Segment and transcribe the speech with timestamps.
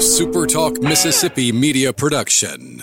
[0.00, 2.82] a SuperTalk Mississippi media production.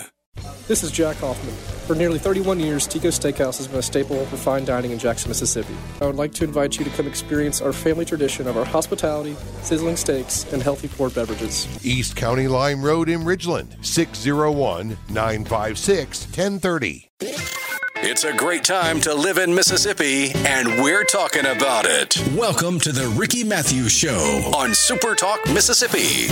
[0.68, 1.56] This is Jack Hoffman.
[1.88, 5.30] For nearly 31 years, Tico Steakhouse has been a staple for fine dining in Jackson,
[5.30, 5.74] Mississippi.
[6.00, 9.36] I would like to invite you to come experience our family tradition of our hospitality,
[9.64, 11.68] sizzling steaks, and healthy poured beverages.
[11.84, 17.10] East County Line Road in Ridgeland, 601 956 1030.
[18.04, 22.16] It's a great time to live in Mississippi, and we're talking about it.
[22.38, 26.28] Welcome to the Ricky Mathews Show on Super Talk Mississippi.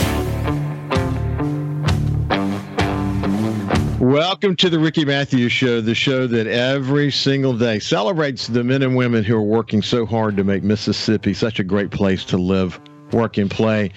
[4.06, 8.84] Welcome to the Ricky Mathews Show, the show that every single day celebrates the men
[8.84, 12.38] and women who are working so hard to make Mississippi such a great place to
[12.38, 12.80] live,
[13.12, 13.92] work, and play.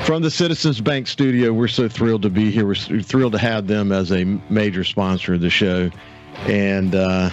[0.00, 2.66] From the Citizens Bank studio, we're so thrilled to be here.
[2.66, 5.90] We're thrilled to have them as a major sponsor of the show.
[6.44, 7.30] And, uh,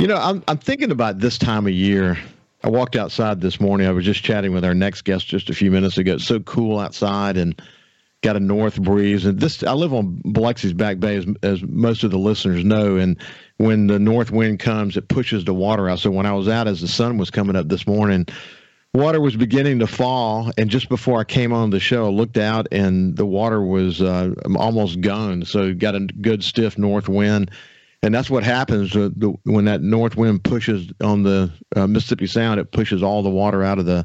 [0.00, 2.18] you know, I'm, I'm thinking about this time of year.
[2.64, 3.86] I walked outside this morning.
[3.86, 6.14] I was just chatting with our next guest just a few minutes ago.
[6.14, 7.62] It's so cool outside and
[8.22, 9.24] got a north breeze.
[9.24, 12.96] And this, I live on Biloxi's Back Bay, as, as most of the listeners know.
[12.96, 13.20] And
[13.56, 16.00] when the north wind comes, it pushes the water out.
[16.00, 18.26] So when I was out as the sun was coming up this morning,
[18.92, 20.50] water was beginning to fall.
[20.58, 24.02] And just before I came on the show, I looked out and the water was
[24.02, 25.44] uh, almost gone.
[25.44, 27.50] So got a good stiff north wind
[28.02, 32.58] and that's what happens when that north wind pushes on the uh, Mississippi Sound.
[32.58, 34.04] It pushes all the water out of the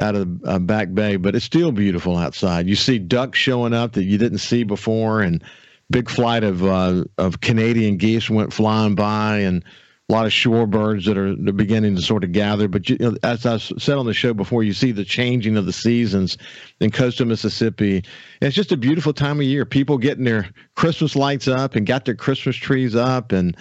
[0.00, 2.68] out of the uh, back bay, but it's still beautiful outside.
[2.68, 5.42] You see ducks showing up that you didn't see before, and
[5.90, 9.64] big flight of uh, of Canadian geese went flying by, and
[10.08, 12.68] a lot of shorebirds that are beginning to sort of gather.
[12.68, 15.72] But you, as I said on the show before, you see the changing of the
[15.72, 16.38] seasons
[16.78, 17.96] in coastal Mississippi.
[17.96, 19.64] And it's just a beautiful time of year.
[19.64, 23.32] People getting their Christmas lights up and got their Christmas trees up.
[23.32, 23.56] And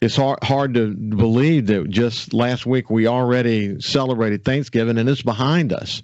[0.00, 5.22] it's hard, hard to believe that just last week we already celebrated Thanksgiving and it's
[5.22, 6.02] behind us.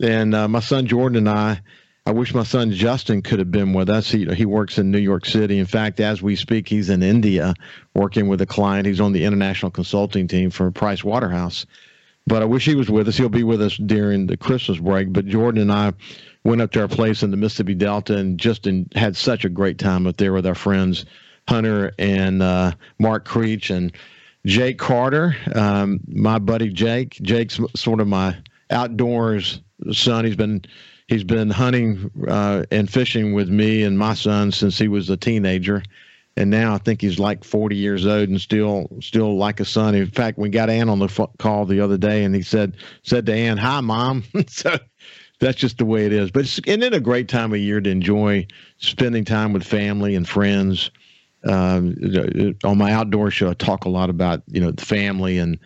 [0.00, 1.60] And uh, my son Jordan and I
[2.06, 4.10] I wish my son Justin could have been with us.
[4.10, 5.58] He he works in New York City.
[5.58, 7.54] In fact, as we speak, he's in India
[7.94, 8.86] working with a client.
[8.86, 11.66] He's on the international consulting team for Price Waterhouse.
[12.26, 13.16] But I wish he was with us.
[13.16, 15.12] He'll be with us during the Christmas break.
[15.12, 15.92] But Jordan and I
[16.44, 19.50] went up to our place in the Mississippi Delta and just in, had such a
[19.50, 21.04] great time up there with our friends
[21.48, 23.90] Hunter and uh, Mark Creech and
[24.44, 27.18] Jake Carter, um, my buddy Jake.
[27.22, 28.36] Jake's sort of my
[28.70, 29.60] outdoors
[29.92, 30.26] son.
[30.26, 30.62] He's been
[31.06, 35.16] he's been hunting uh, and fishing with me and my son since he was a
[35.16, 35.82] teenager,
[36.36, 39.94] and now I think he's like 40 years old and still still like a son.
[39.94, 43.24] In fact, we got Ann on the call the other day, and he said said
[43.24, 44.76] to Ann, "Hi, mom." so
[45.40, 46.30] that's just the way it is.
[46.30, 50.14] But it's, isn't it a great time of year to enjoy spending time with family
[50.14, 50.90] and friends?
[51.44, 51.94] Um,
[52.64, 55.58] on my outdoor show, I talk a lot about you know the family and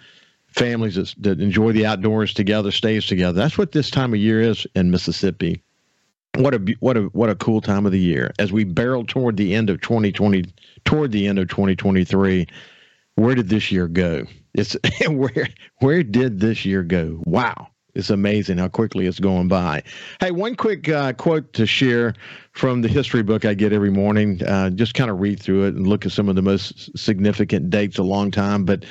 [0.49, 3.41] families that, that enjoy the outdoors together stays together.
[3.41, 5.63] That's what this time of year is in Mississippi.
[6.37, 9.37] What a what a what a cool time of the year as we barrel toward
[9.37, 10.45] the end of 2020
[10.85, 12.47] toward the end of 2023.
[13.17, 14.25] Where did this year go?
[14.55, 14.77] It's
[15.09, 17.21] where where did this year go?
[17.25, 17.69] Wow.
[17.95, 19.83] It's amazing how quickly it's going by.
[20.21, 22.15] Hey, one quick uh, quote to share
[22.53, 24.43] from the history book I get every morning.
[24.43, 27.69] Uh, just kind of read through it and look at some of the most significant
[27.69, 28.65] dates a long time.
[28.65, 28.85] But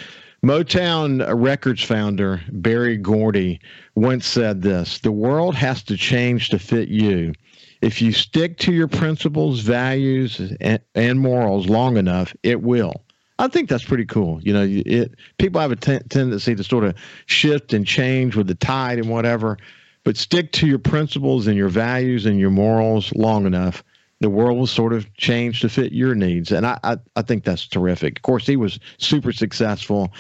[0.44, 3.60] Motown Records founder Berry Gordy
[3.96, 7.34] once said this The world has to change to fit you.
[7.82, 13.04] If you stick to your principles, values, and, and morals long enough, it will.
[13.42, 14.40] I think that's pretty cool.
[14.44, 18.46] You know, it, people have a t- tendency to sort of shift and change with
[18.46, 19.58] the tide and whatever,
[20.04, 23.84] but stick to your principles and your values and your morals long enough.
[24.20, 26.52] The world will sort of change to fit your needs.
[26.52, 28.20] And I, I, I think that's terrific.
[28.20, 30.14] Of course, he was super successful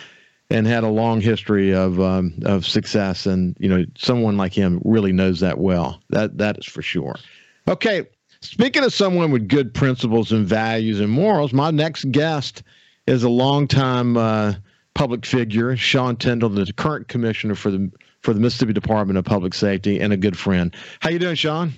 [0.49, 3.27] and had a long history of um, of success.
[3.27, 6.01] And you know, someone like him really knows that well.
[6.09, 7.17] That that is for sure.
[7.67, 8.07] Okay,
[8.41, 12.63] speaking of someone with good principles and values and morals, my next guest
[13.07, 14.53] is a longtime uh,
[14.93, 17.91] public figure, Sean Tindell, the current commissioner for the
[18.21, 20.75] for the Mississippi Department of Public Safety, and a good friend.
[20.99, 21.73] How you doing, Sean?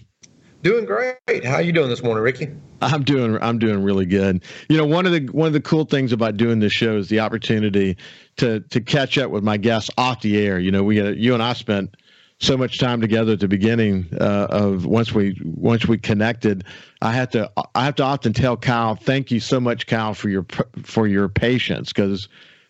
[0.61, 1.43] Doing great.
[1.46, 2.49] How you doing this morning, Ricky?
[2.81, 4.43] I'm doing I'm doing really good.
[4.70, 7.09] You know, one of the one of the cool things about doing this show is
[7.09, 7.97] the opportunity
[8.37, 10.59] to to catch up with my guests off the air.
[10.59, 11.96] You know, we you and I spent
[12.43, 16.63] so much time together at the beginning uh, of once we once we connected.
[17.01, 20.29] I had to I have to often tell Kyle, thank you so much, Kyle, for
[20.29, 20.45] your
[20.84, 22.28] for your patience because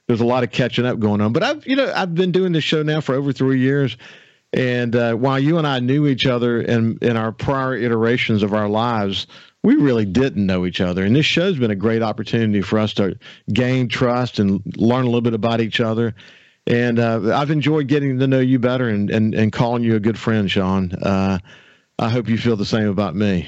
[0.07, 1.33] there's a lot of catching up going on.
[1.33, 3.97] But I've you know I've been doing this show now for over three years
[4.53, 8.53] and uh, while you and I knew each other in, in our prior iterations of
[8.53, 9.25] our lives,
[9.63, 11.03] we really didn't know each other.
[11.03, 13.17] And this show's been a great opportunity for us to
[13.51, 16.13] gain trust and learn a little bit about each other.
[16.65, 19.99] And uh, I've enjoyed getting to know you better and, and, and calling you a
[19.99, 20.93] good friend, Sean.
[20.93, 21.39] Uh,
[21.99, 23.47] I hope you feel the same about me.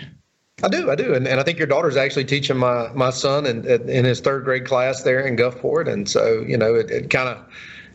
[0.64, 3.46] I do, I do, and, and I think your daughter's actually teaching my my son
[3.46, 7.10] in in his third grade class there in Gulfport, and so you know it, it
[7.10, 7.46] kind of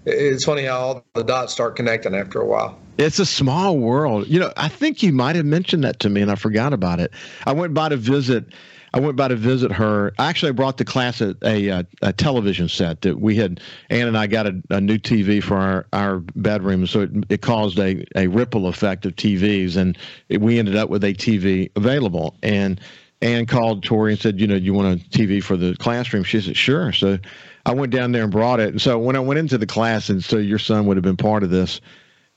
[0.04, 2.78] it's funny how all the dots start connecting after a while.
[2.98, 4.28] It's a small world.
[4.28, 7.00] You know, I think you might have mentioned that to me, and I forgot about
[7.00, 7.12] it.
[7.46, 8.44] I went by to visit
[8.92, 10.12] I went by to visit her.
[10.18, 13.60] Actually, I brought the class a, a, a television set that we had.
[13.88, 17.42] Ann and I got a, a new TV for our, our bedroom, so it, it
[17.42, 19.96] caused a, a ripple effect of TVs, and
[20.28, 22.34] it, we ended up with a TV available.
[22.42, 22.80] And
[23.22, 26.40] Ann called Tori and said, "You know, you want a TV for the classroom?" She
[26.40, 27.18] said, "Sure." So
[27.66, 28.70] I went down there and brought it.
[28.70, 31.16] And so when I went into the class, and so your son would have been
[31.16, 31.80] part of this,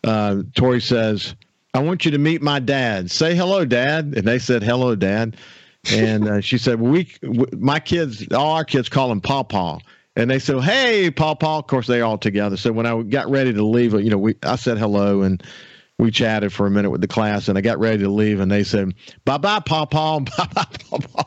[0.04, 1.36] uh, Tori says,
[1.74, 3.10] "I want you to meet my dad.
[3.10, 5.38] Say hello, Dad." And they said, "Hello, Dad."
[5.92, 7.12] And uh, she said, "We,
[7.54, 9.80] my kids, all our kids call him Paw Paw."
[10.16, 12.58] And they said, "Hey, Paw Paw." Of course, they all together.
[12.58, 15.44] So when I got ready to leave, you know, we I said hello and
[16.00, 18.52] we chatted for a minute with the class, and I got ready to leave, and
[18.52, 18.94] they said,
[19.26, 21.24] "Bye bye, Paw Paw, bye bye, Paw Paw."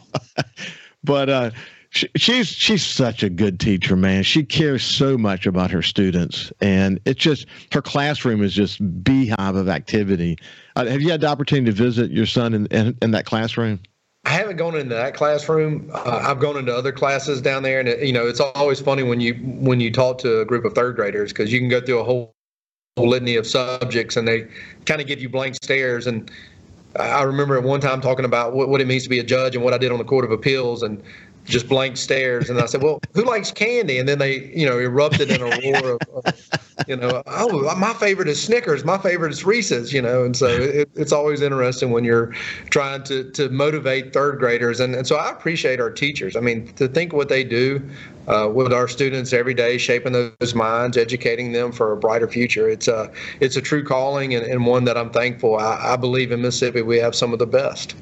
[1.04, 1.50] but uh,
[1.90, 4.22] she, she's she's such a good teacher, man.
[4.22, 9.56] She cares so much about her students, and it's just her classroom is just beehive
[9.56, 10.38] of activity.
[10.74, 13.80] Uh, have you had the opportunity to visit your son in, in, in that classroom?
[14.26, 15.88] I haven't gone into that classroom.
[15.94, 19.04] Uh, I've gone into other classes down there, and it, you know, it's always funny
[19.04, 21.80] when you when you talk to a group of third graders because you can go
[21.80, 22.34] through a whole,
[22.96, 24.48] whole litany of subjects, and they
[24.84, 26.08] kind of give you blank stares.
[26.08, 26.28] And
[26.98, 29.54] I remember at one time talking about what, what it means to be a judge
[29.54, 31.00] and what I did on the Court of Appeals, and
[31.46, 32.50] just blank stares.
[32.50, 35.44] And I said, "Well, who likes candy?" And then they, you know, erupted in a
[35.44, 38.84] roar of, of, you know, "Oh, my favorite is Snickers.
[38.84, 42.32] My favorite is Reese's." You know, and so it, it's always interesting when you're
[42.70, 44.80] trying to to motivate third graders.
[44.80, 46.36] And and so I appreciate our teachers.
[46.36, 47.80] I mean, to think what they do
[48.28, 52.68] uh, with our students every day, shaping those minds, educating them for a brighter future.
[52.68, 53.10] It's a
[53.40, 55.56] it's a true calling and, and one that I'm thankful.
[55.56, 57.94] I, I believe in Mississippi we have some of the best.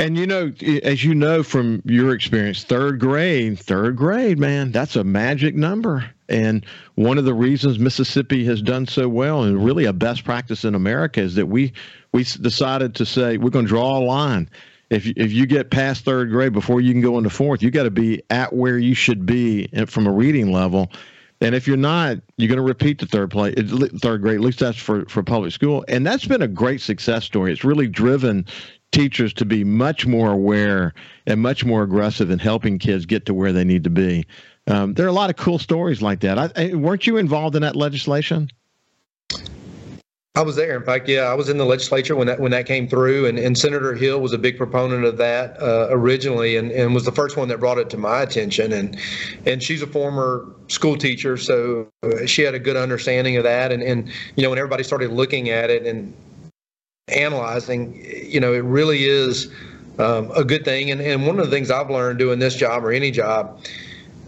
[0.00, 0.52] And you know,
[0.84, 6.08] as you know from your experience, third grade, third grade, man, that's a magic number.
[6.28, 6.64] And
[6.94, 10.76] one of the reasons Mississippi has done so well, and really a best practice in
[10.76, 11.72] America, is that we
[12.12, 14.48] we decided to say we're going to draw a line.
[14.88, 17.82] If if you get past third grade before you can go into fourth, you got
[17.82, 20.92] to be at where you should be from a reading level.
[21.40, 24.36] And if you're not, you're going to repeat the third play, third grade.
[24.36, 27.52] At least that's for for public school, and that's been a great success story.
[27.52, 28.46] It's really driven
[28.92, 30.94] teachers to be much more aware
[31.26, 34.26] and much more aggressive in helping kids get to where they need to be.
[34.66, 36.38] Um, there are a lot of cool stories like that.
[36.38, 38.50] I, I, weren't you involved in that legislation?
[40.38, 40.76] I was there.
[40.76, 43.40] In fact, yeah, I was in the legislature when that when that came through, and,
[43.40, 47.10] and Senator Hill was a big proponent of that uh, originally, and, and was the
[47.10, 48.72] first one that brought it to my attention.
[48.72, 48.96] and
[49.46, 51.88] And she's a former school teacher, so
[52.26, 53.72] she had a good understanding of that.
[53.72, 56.14] And and you know, when everybody started looking at it and
[57.10, 59.50] analyzing, you know, it really is
[59.98, 60.90] um, a good thing.
[60.90, 63.60] And, and one of the things I've learned doing this job or any job,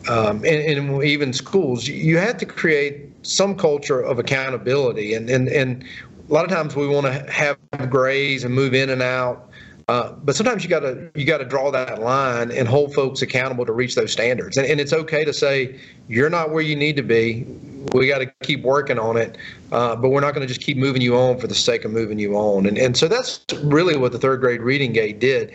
[0.09, 5.15] um, and, and, even schools, you have to create some culture of accountability.
[5.15, 5.85] And, and, and
[6.29, 7.59] a lot of times we want to have
[7.91, 9.50] grays and move in and out.
[9.91, 13.23] Uh, but sometimes you got to you got to draw that line and hold folks
[13.23, 14.57] accountable to reach those standards.
[14.57, 17.45] And, and it's okay to say you're not where you need to be
[17.93, 19.37] we got to keep working on it,
[19.73, 21.91] uh, but we're not going to just keep moving you on for the sake of
[21.91, 22.67] moving you on.
[22.67, 25.53] And and so that's really what the third grade reading gate did.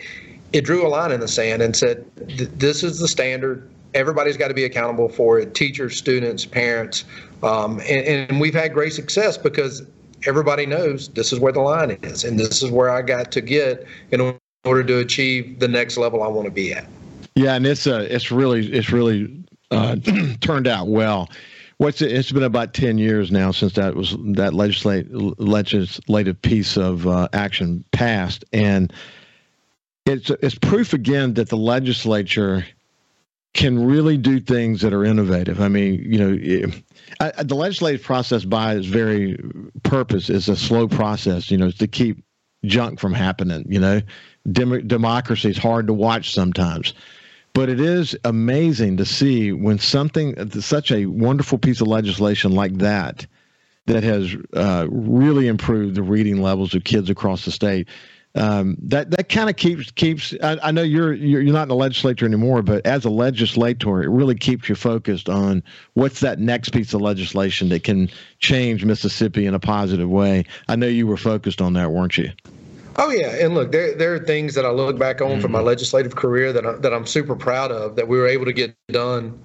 [0.52, 2.04] It drew a line in the sand and said,
[2.58, 3.66] "This is the standard.
[3.94, 5.54] Everybody's got to be accountable for it.
[5.54, 7.06] Teachers, students, parents."
[7.42, 9.82] Um, and, and we've had great success because
[10.24, 13.40] everybody knows this is where the line is, and this is where I got to
[13.40, 16.86] get in order to achieve the next level I want to be at.
[17.34, 19.96] Yeah, and it's uh, it's really it's really uh,
[20.40, 21.30] turned out well.
[21.78, 26.76] What's it, it's been about ten years now since that was that legislate, legislative piece
[26.78, 28.92] of uh, action passed, and
[30.06, 32.64] it's it's proof again that the legislature
[33.52, 35.60] can really do things that are innovative.
[35.60, 36.82] I mean, you know, it,
[37.20, 39.38] I, the legislative process by is very
[39.88, 41.50] purpose is a slow process.
[41.50, 42.22] You know, to keep
[42.64, 43.64] junk from happening.
[43.68, 44.00] You know,
[44.50, 46.94] Dem- democracy is hard to watch sometimes.
[47.54, 52.76] But it is amazing to see when something, such a wonderful piece of legislation like
[52.78, 53.26] that,
[53.86, 57.88] that has uh, really improved the reading levels of kids across the state.
[58.36, 60.34] Um, that that kind of keeps keeps.
[60.42, 64.02] I, I know you're, you're you're not in the legislature anymore, but as a legislator,
[64.02, 65.62] it really keeps you focused on
[65.94, 70.44] what's that next piece of legislation that can change Mississippi in a positive way.
[70.68, 72.30] I know you were focused on that, weren't you?
[72.96, 75.40] Oh yeah, and look, there there are things that I look back on mm-hmm.
[75.40, 75.68] from my mm-hmm.
[75.68, 78.74] legislative career that I, that I'm super proud of that we were able to get
[78.88, 79.38] done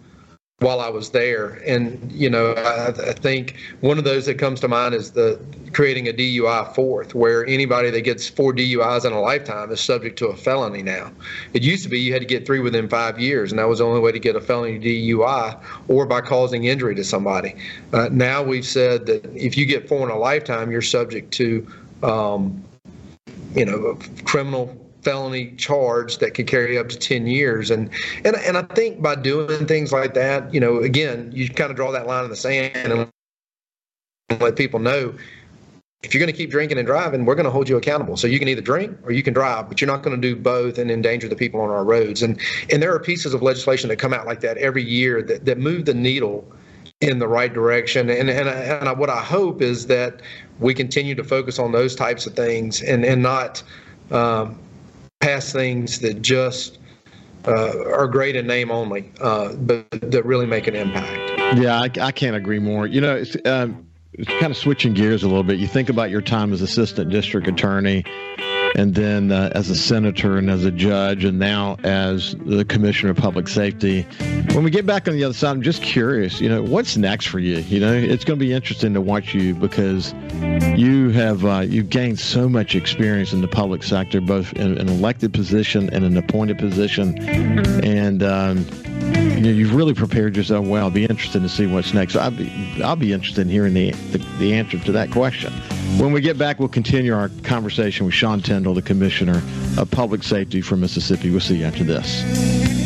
[0.61, 1.59] while I was there.
[1.65, 5.39] And, you know, I, I, think one of those that comes to mind is the
[5.73, 10.19] creating a DUI fourth, where anybody that gets four DUIs in a lifetime is subject
[10.19, 11.11] to a felony now.
[11.53, 13.79] It used to be you had to get three within five years, and that was
[13.79, 17.55] the only way to get a felony DUI or by causing injury to somebody.
[17.91, 21.65] Uh, now we've said that if you get four in a lifetime, you're subject to,
[22.03, 22.63] um,
[23.55, 27.71] you know, criminal felony charge that could carry up to 10 years.
[27.71, 27.89] And
[28.23, 31.75] and and I think by doing things like that you know again you kind of
[31.75, 35.13] draw that line in the sand and let people know
[36.03, 38.17] if you're going to keep drinking and driving we're going to hold you accountable.
[38.17, 40.35] So you can either drink or you can drive but you're not going to do
[40.35, 42.21] both and endanger the people on our roads.
[42.21, 42.39] And
[42.71, 45.57] and there are pieces of legislation that come out like that every year that that
[45.57, 46.45] move the needle
[47.01, 48.09] in the right direction.
[48.09, 50.21] And and, and what I hope is that
[50.59, 53.63] we continue to focus on those types of things and and not
[54.11, 54.59] um,
[55.21, 56.79] pass things that just
[57.47, 61.57] uh, are great in name only, uh, but that really make an impact.
[61.57, 62.87] Yeah, I, I can't agree more.
[62.87, 65.59] You know, it's, um, it's kind of switching gears a little bit.
[65.59, 68.03] You think about your time as assistant district attorney
[68.75, 73.11] and then uh, as a senator and as a judge, and now as the commissioner
[73.11, 74.03] of public safety.
[74.53, 76.41] When we get back on the other side, I'm just curious.
[76.41, 77.57] You know, what's next for you?
[77.59, 80.13] You know, it's going to be interesting to watch you because
[80.77, 84.89] you have uh, you've gained so much experience in the public sector, both in an
[84.89, 87.17] elected position and an appointed position,
[87.83, 88.23] and.
[88.23, 88.65] Um,
[89.45, 90.85] you you've really prepared yourself well.
[90.85, 92.15] I'll be interested to see what's next.
[92.15, 95.51] I'll be, I'll be interested in hearing the, the, the answer to that question.
[95.97, 99.41] When we get back, we'll continue our conversation with Sean Tindell, the Commissioner
[99.77, 101.29] of Public Safety for Mississippi.
[101.29, 102.80] We'll see you after this.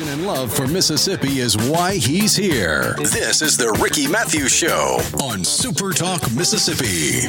[0.00, 2.94] Passion and love for Mississippi is why he's here.
[2.98, 7.28] This is the Ricky Mathews Show on Super Talk Mississippi.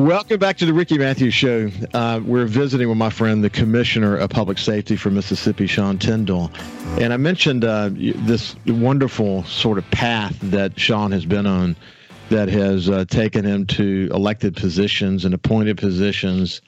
[0.00, 1.70] Welcome back to the Ricky Mathews Show.
[1.92, 6.50] Uh, we're visiting with my friend, the Commissioner of Public Safety for Mississippi, Sean Tindell.
[6.98, 11.76] And I mentioned uh, this wonderful sort of path that Sean has been on
[12.30, 16.62] that has uh, taken him to elected positions and appointed positions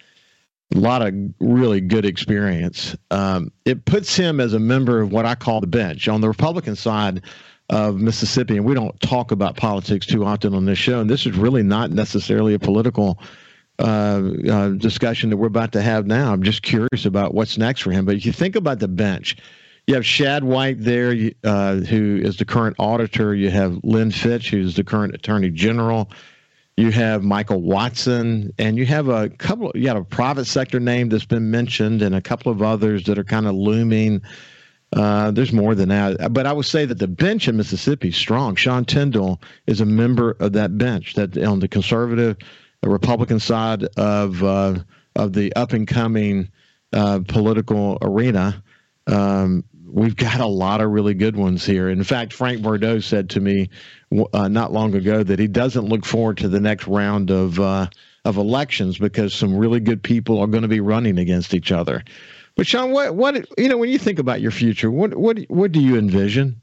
[0.75, 2.95] a lot of really good experience.
[3.11, 6.29] Um, it puts him as a member of what I call the bench on the
[6.29, 7.23] Republican side
[7.71, 8.57] of Mississippi.
[8.57, 11.01] And we don't talk about politics too often on this show.
[11.01, 13.19] And this is really not necessarily a political
[13.79, 16.33] uh, uh, discussion that we're about to have now.
[16.33, 18.05] I'm just curious about what's next for him.
[18.05, 19.37] But if you think about the bench,
[19.87, 23.35] you have Shad White there, uh, who is the current auditor.
[23.35, 26.11] You have Lynn Fitch, who's the current attorney general.
[26.79, 29.73] You have Michael Watson, and you have a couple.
[29.75, 33.19] You have a private sector name that's been mentioned, and a couple of others that
[33.19, 34.23] are kind of looming.
[34.93, 38.17] Uh, there's more than that, but I would say that the bench in Mississippi is
[38.17, 38.55] strong.
[38.55, 42.37] Sean Tindell is a member of that bench that on the conservative,
[42.85, 44.77] Republican side of uh,
[45.17, 46.49] of the up and coming
[46.93, 48.63] uh, political arena.
[49.09, 51.89] Um, we've got a lot of really good ones here.
[51.89, 53.71] In fact, Frank Bordeaux said to me
[54.33, 57.89] uh, not long ago that he doesn't look forward to the next round of uh,
[58.25, 62.03] of elections because some really good people are going to be running against each other.
[62.57, 65.73] But Sean, what what you know when you think about your future, what what what
[65.73, 66.61] do you envision?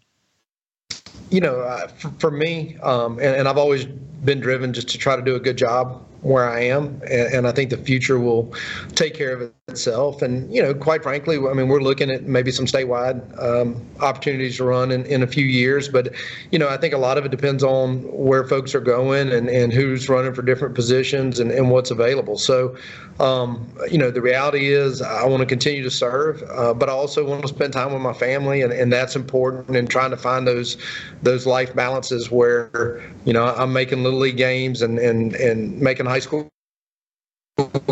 [1.31, 4.97] You know, uh, for, for, me, um, and, and I've always been driven just to
[4.97, 8.19] try to do a good job where I am, and, and, I think the future
[8.19, 8.53] will
[8.93, 10.21] take care of itself.
[10.21, 14.57] And you know, quite frankly, I mean, we're looking at maybe some statewide um, opportunities
[14.57, 15.89] to run in, in a few years.
[15.89, 16.13] But
[16.51, 19.49] you know, I think a lot of it depends on where folks are going and,
[19.49, 22.37] and who's running for different positions and, and what's available.
[22.37, 22.77] So,
[23.19, 26.93] um, you know, the reality is I want to continue to serve, uh, but I
[26.93, 29.75] also want to spend time with my family, and, and that's important.
[29.75, 30.77] And trying to find those
[31.23, 36.05] those life balances where you know I'm making little league games and and and making
[36.05, 36.49] high school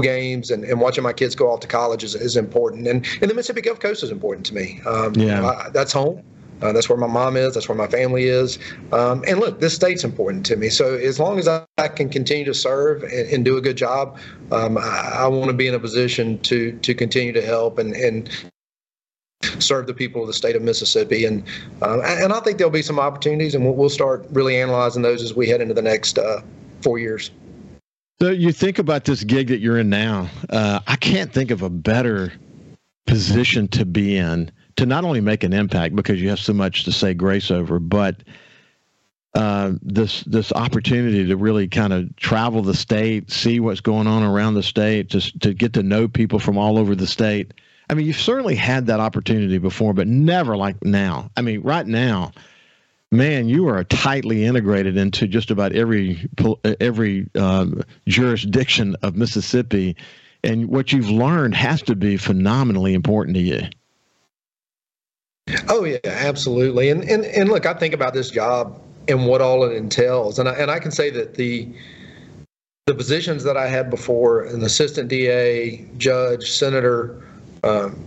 [0.01, 2.88] games and, and watching my kids go off to college is, is important.
[2.88, 4.82] And, and the Mississippi Gulf Coast is important to me.
[4.86, 5.46] Um, yeah.
[5.46, 6.22] I, that's home.
[6.62, 7.53] Uh, that's where my mom is.
[7.53, 8.58] That's where my family is.
[8.93, 10.70] Um, and look, this state's important to me.
[10.70, 13.75] So as long as I, I can continue to serve and, and do a good
[13.75, 14.17] job,
[14.51, 17.93] um, I, I want to be in a position to to continue to help and
[17.93, 18.29] and
[19.60, 21.25] serve the people of the state of Mississippi.
[21.25, 21.43] And
[21.82, 25.22] uh, and I think there'll be some opportunities, and we'll, we'll start really analyzing those
[25.22, 26.41] as we head into the next uh,
[26.82, 27.29] four years.
[28.22, 30.29] So you think about this gig that you're in now.
[30.50, 32.32] Uh, I can't think of a better
[33.05, 36.86] position to be in to not only make an impact because you have so much
[36.86, 38.24] to say grace over, but
[39.36, 44.24] uh, this this opportunity to really kind of travel the state, see what's going on
[44.24, 47.53] around the state, just to get to know people from all over the state.
[47.89, 51.32] I mean, you've certainly had that opportunity before, but never like now.
[51.36, 52.32] I mean, right now,
[53.13, 56.27] man, you are tightly integrated into just about every
[56.82, 59.96] every um, jurisdiction of Mississippi,
[60.43, 63.62] and what you've learned has to be phenomenally important to you.
[65.70, 66.89] Oh yeah, absolutely.
[66.89, 70.39] And and and look, I think about this job and what all it entails.
[70.39, 71.67] And I, and I can say that the
[72.88, 77.22] the positions that I had before, an assistant DA, judge, senator,
[77.63, 77.98] um,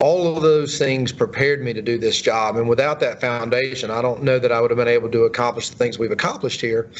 [0.00, 2.56] all of those things prepared me to do this job.
[2.56, 5.70] And without that foundation, I don't know that I would have been able to accomplish
[5.70, 6.90] the things we've accomplished here.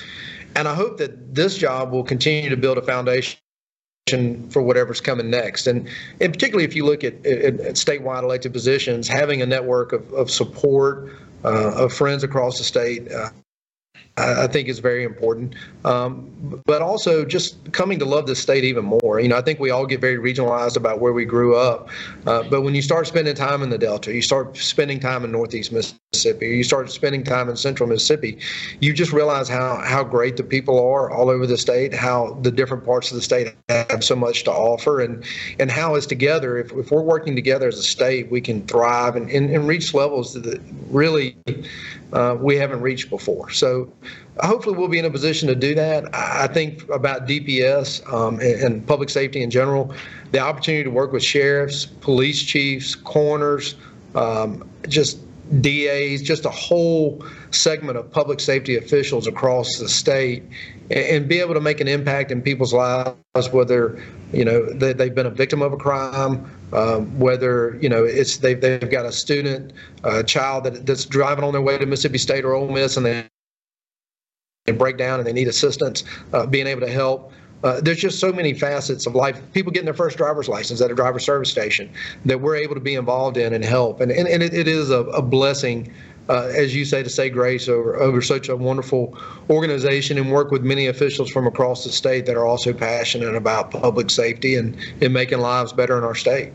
[0.55, 3.39] And I hope that this job will continue to build a foundation
[4.51, 5.67] for whatever's coming next.
[5.67, 5.89] And,
[6.21, 10.11] and particularly if you look at, at, at statewide elected positions, having a network of,
[10.15, 11.13] of support,
[11.45, 13.13] uh, of friends across the state.
[13.13, 13.29] Uh,
[14.19, 15.55] I think is very important.
[15.85, 19.21] Um, but also just coming to love this state even more.
[19.21, 21.91] You know, I think we all get very regionalized about where we grew up.
[22.27, 25.33] Uh, but when you start spending time in the Delta, you start spending time in
[25.33, 28.39] Northeast Mississippi, you start spending time in Central Mississippi,
[28.81, 32.51] you just realize how, how great the people are all over the state, how the
[32.51, 35.25] different parts of the state have so much to offer, and,
[35.59, 39.15] and how as together, if, if we're working together as a state, we can thrive
[39.15, 41.37] and, and, and reach levels that really
[42.13, 43.51] uh, we haven't reached before.
[43.51, 43.93] So
[44.41, 46.15] hopefully we'll be in a position to do that.
[46.15, 49.95] I think about DPS um, and, and, public safety in general,
[50.33, 53.77] the opportunity to work with sheriffs, police chiefs, coroners,
[54.15, 55.19] um, just
[55.61, 60.43] DAs, just a whole segment of public safety officials across the state,
[60.91, 63.17] and, and be able to make an impact in people's lives,
[63.53, 68.05] whether you know they, have been a victim of a crime, um, whether you know
[68.05, 69.73] it's they've they've got a student,
[70.03, 73.07] a child that, that's driving on their way to Mississippi State or Ole Miss, and
[73.07, 73.29] they
[74.73, 77.33] break down and they need assistance, uh, being able to help.
[77.65, 79.41] Uh, there's just so many facets of life.
[79.53, 81.91] People getting their first driver's license at a driver service station
[82.25, 84.01] that we're able to be involved in and help.
[84.01, 85.93] And, and, and it, it is a, a blessing,
[86.29, 89.17] uh, as you say, to say grace over, over such a wonderful
[89.49, 93.71] organization and work with many officials from across the state that are also passionate about
[93.71, 96.53] public safety and, and making lives better in our state.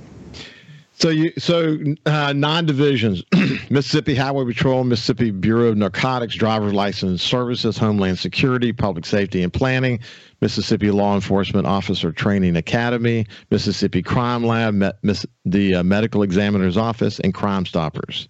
[1.01, 3.23] So you so uh, nine divisions:
[3.71, 9.51] Mississippi Highway Patrol, Mississippi Bureau of Narcotics, Driver's License Services, Homeland Security, Public Safety and
[9.51, 9.99] Planning,
[10.41, 17.19] Mississippi Law Enforcement Officer Training Academy, Mississippi Crime Lab, Miss, the uh, Medical Examiner's Office,
[17.19, 18.29] and Crime Stoppers.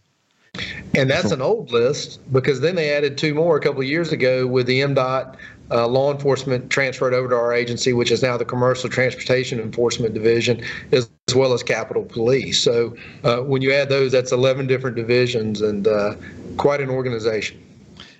[0.95, 4.13] And that's an old list because then they added two more a couple of years
[4.13, 5.35] ago with the MDOT
[5.71, 10.13] uh, law enforcement transferred over to our agency, which is now the Commercial Transportation Enforcement
[10.13, 12.59] Division, as, as well as Capitol Police.
[12.59, 16.15] So uh, when you add those, that's 11 different divisions and uh,
[16.57, 17.61] quite an organization.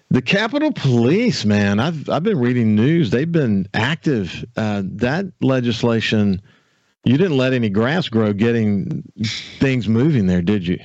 [0.09, 3.11] The Capitol Police, man, I've I've been reading news.
[3.11, 4.43] They've been active.
[4.57, 6.41] Uh, that legislation,
[7.05, 10.79] you didn't let any grass grow getting things moving there, did you?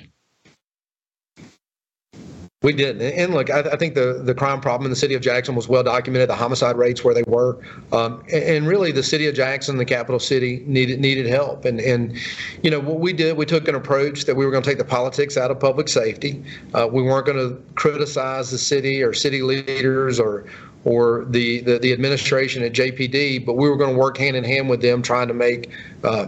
[2.67, 5.23] We did, and look, I, I, think the the crime problem in the city of
[5.23, 6.29] Jackson was well documented.
[6.29, 7.59] The homicide rates where they were,
[7.93, 11.65] um, and, and, really the city of Jackson, the capital city, needed needed help.
[11.65, 12.19] And and
[12.65, 14.79] you know what we did, we took an approach that we were going to take
[14.79, 16.43] the politics out of public safety.
[16.75, 20.47] Uh, we weren't going to criticize the city or city leaders or
[20.83, 24.43] or the, the, the administration at JPD, but we were going to work hand in
[24.43, 25.71] hand with them, trying to make.
[26.03, 26.27] Uh,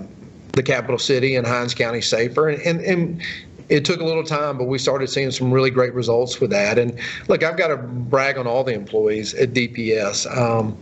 [0.53, 2.49] the capital city and Hinds County safer.
[2.49, 3.23] And, and, and
[3.69, 6.79] it took a little time, but we started seeing some really great results with that.
[6.79, 10.27] And look, I've got to brag on all the employees at DPS.
[10.37, 10.77] Um,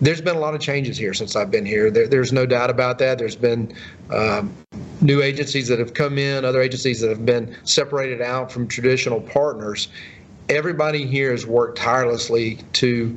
[0.00, 1.90] there's been a lot of changes here since I've been here.
[1.90, 3.18] There, there's no doubt about that.
[3.18, 3.72] There's been
[4.10, 4.52] um,
[5.00, 9.20] new agencies that have come in, other agencies that have been separated out from traditional
[9.20, 9.88] partners.
[10.48, 13.16] Everybody here has worked tirelessly to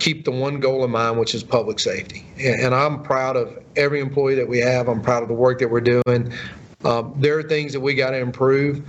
[0.00, 2.26] keep the one goal in mind, which is public safety.
[2.38, 4.88] And, and, I'm proud of every employee that we have.
[4.88, 6.32] I'm proud of the work that we're doing.
[6.84, 8.82] Um, there are things that we got to improve.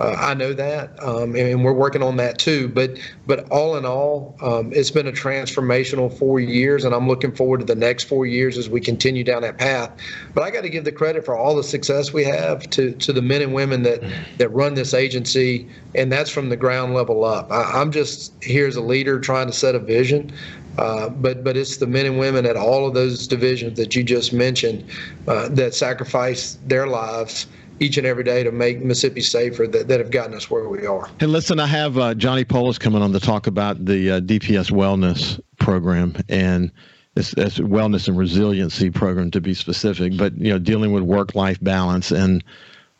[0.00, 2.68] Uh, I know that, um, and we're working on that too.
[2.68, 7.32] But but all in all, um, it's been a transformational four years, and I'm looking
[7.32, 9.90] forward to the next four years as we continue down that path.
[10.34, 13.12] But I got to give the credit for all the success we have to to
[13.12, 14.02] the men and women that
[14.38, 17.50] that run this agency, and that's from the ground level up.
[17.50, 20.32] I, am just here as a leader trying to set a vision.
[20.78, 24.04] Uh, but but it's the men and women at all of those divisions that you
[24.04, 24.84] just mentioned
[25.26, 27.46] uh, that sacrifice their lives
[27.80, 30.86] each and every day to make Mississippi safer that, that have gotten us where we
[30.86, 31.08] are.
[31.20, 34.70] And listen, I have uh, Johnny Polis coming on to talk about the uh, DPS
[34.70, 36.72] wellness program and
[37.16, 41.58] it's, wellness and resiliency program to be specific, but you know dealing with work life
[41.60, 42.44] balance and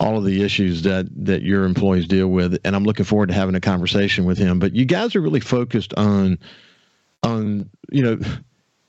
[0.00, 3.34] all of the issues that that your employees deal with, and I'm looking forward to
[3.34, 4.58] having a conversation with him.
[4.58, 6.38] But you guys are really focused on
[7.22, 8.18] on you know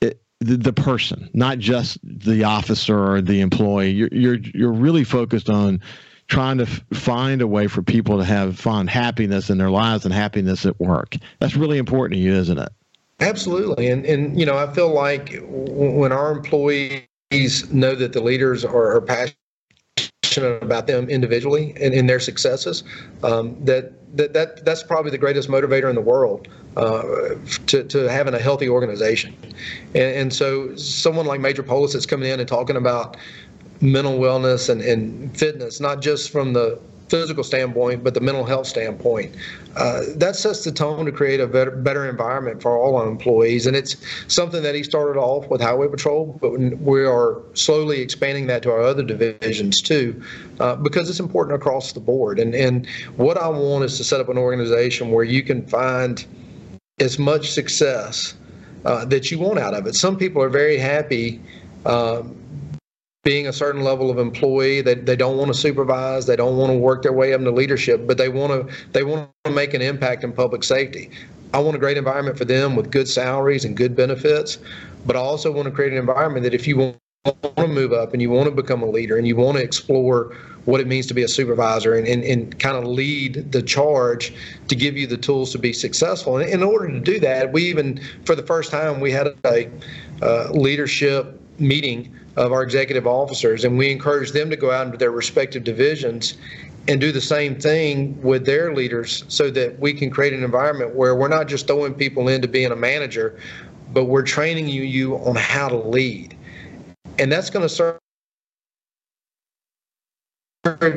[0.00, 3.90] it, the, the person, not just the officer or the employee.
[3.90, 5.80] You're you're you're really focused on
[6.28, 10.04] trying to f- find a way for people to have find happiness in their lives
[10.04, 11.16] and happiness at work.
[11.40, 12.72] That's really important to you, isn't it?
[13.20, 17.06] Absolutely, and and you know I feel like when our employees
[17.70, 19.36] know that the leaders are, are passionate
[20.38, 22.82] about them individually and in their successes,
[23.22, 27.02] um, that, that that that's probably the greatest motivator in the world uh,
[27.66, 29.36] to, to having a healthy organization.
[29.94, 33.16] And, and, so someone like Major Polis that's coming in and talking about
[33.80, 36.78] mental wellness and, and fitness, not just from the
[37.10, 39.34] physical standpoint, but the mental health standpoint.
[39.76, 43.66] Uh, that sets the tone to create a better, better environment for all our employees.
[43.66, 43.96] And it's
[44.28, 48.70] something that he started off with Highway Patrol, but we are slowly expanding that to
[48.70, 50.22] our other divisions too,
[50.60, 52.38] uh, because it's important across the board.
[52.38, 56.24] And, and what I want is to set up an organization where you can find
[57.00, 58.34] as much success
[58.84, 59.94] uh, that you want out of it.
[59.94, 61.40] Some people are very happy.
[61.84, 62.36] Um,
[63.22, 66.72] being a certain level of employee they, they don't want to supervise they don't want
[66.72, 69.74] to work their way up into leadership but they want to they want to make
[69.74, 71.10] an impact in public safety
[71.52, 74.58] i want a great environment for them with good salaries and good benefits
[75.04, 76.96] but i also want to create an environment that if you want
[77.56, 80.34] to move up and you want to become a leader and you want to explore
[80.64, 84.32] what it means to be a supervisor and, and, and kind of lead the charge
[84.68, 86.38] to give you the tools to be successful.
[86.38, 89.70] And in order to do that, we even, for the first time, we had a
[90.22, 94.96] uh, leadership meeting of our executive officers, and we encourage them to go out into
[94.96, 96.38] their respective divisions
[96.88, 100.94] and do the same thing with their leaders so that we can create an environment
[100.94, 103.38] where we're not just throwing people into being a manager,
[103.92, 106.34] but we're training you, you on how to lead.
[107.18, 107.98] And that's going to serve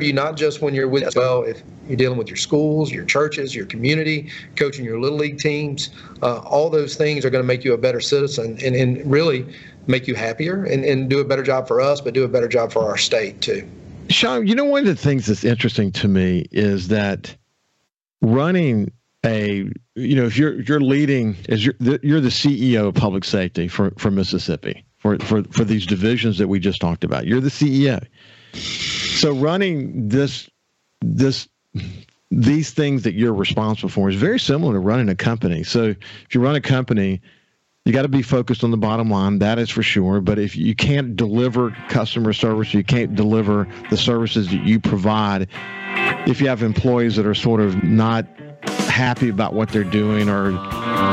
[0.00, 3.54] you not just when you're with well if you're dealing with your schools your churches
[3.54, 5.88] your community coaching your little league teams
[6.22, 9.46] uh, all those things are going to make you a better citizen and, and really
[9.86, 12.48] make you happier and, and do a better job for us, but do a better
[12.48, 13.68] job for our state too.
[14.08, 17.34] Sean, you know, one of the things that's interesting to me is that
[18.20, 18.92] running
[19.24, 23.24] a, you know, if you're you're leading as you're the, you're the CEO of public
[23.24, 27.26] safety for for Mississippi for for for these divisions that we just talked about.
[27.26, 28.06] You're the CEO.
[28.54, 30.48] So running this
[31.00, 31.48] this
[32.30, 35.62] these things that you're responsible for is very similar to running a company.
[35.62, 37.20] So if you run a company,
[37.84, 40.56] you got to be focused on the bottom line that is for sure but if
[40.56, 45.46] you can't deliver customer service you can't deliver the services that you provide
[46.26, 48.26] if you have employees that are sort of not
[48.88, 50.52] happy about what they're doing or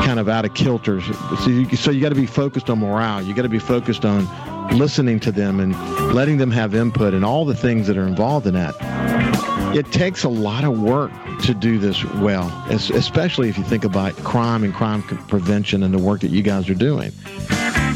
[0.02, 3.20] kind of out of kilter so you, so you got to be focused on morale
[3.20, 4.26] you got to be focused on
[4.74, 5.74] listening to them and
[6.14, 10.24] letting them have input and all the things that are involved in that it takes
[10.24, 11.10] a lot of work
[11.42, 15.98] to do this well, especially if you think about crime and crime prevention and the
[15.98, 17.12] work that you guys are doing.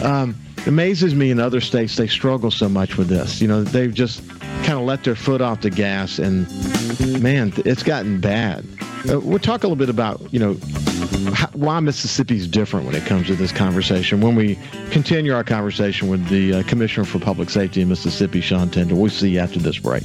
[0.02, 3.40] Um, it amazes me in other states they struggle so much with this.
[3.40, 4.28] You know, they've just
[4.64, 6.46] kind of let their foot off the gas, and
[7.22, 8.64] man, it's gotten bad.
[9.08, 10.56] Uh, we'll talk a little bit about you know
[11.32, 14.20] how, why is different when it comes to this conversation.
[14.20, 14.58] When we
[14.90, 19.10] continue our conversation with the uh, Commissioner for Public Safety in Mississippi, Sean Tindell, we'll
[19.10, 20.04] see you after this break.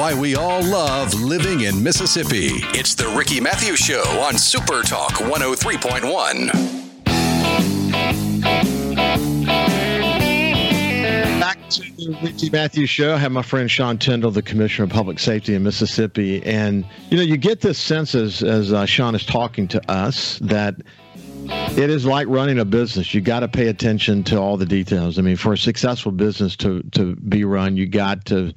[0.00, 2.52] Why we all love living in Mississippi.
[2.72, 6.50] It's the Ricky Mathews Show on Super Talk 103.1.
[11.38, 13.12] Back to the Ricky Mathews Show.
[13.12, 16.42] I have my friend Sean Tindell, the Commissioner of Public Safety in Mississippi.
[16.46, 20.38] And, you know, you get this sense as, as uh, Sean is talking to us
[20.38, 20.76] that
[21.76, 23.12] it is like running a business.
[23.12, 25.18] You got to pay attention to all the details.
[25.18, 28.54] I mean, for a successful business to, to be run, you got to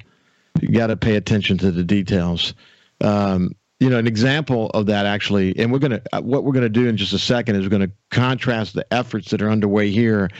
[0.60, 2.54] you got to pay attention to the details.
[3.00, 6.52] Um, you know, an example of that actually, and we're going to, uh, what we're
[6.52, 9.42] going to do in just a second is we're going to contrast the efforts that
[9.42, 10.30] are underway here